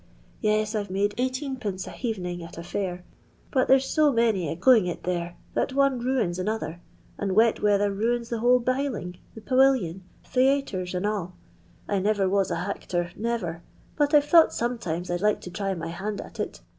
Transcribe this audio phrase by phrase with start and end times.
[0.39, 1.57] Yes, I've made 18<i.
[1.85, 3.03] a hevening atafsir;
[3.51, 6.81] but there's so many a going it there that one rains another,
[7.19, 11.33] and wet weather ruins the whole biling, the pawillion, theaytrcs and alL
[11.87, 13.61] I never was a hactor, never;
[13.95, 16.61] but I 've thought sometimes I 'd like to try my hand at it.